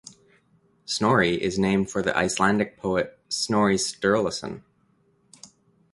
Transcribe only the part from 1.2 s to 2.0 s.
is named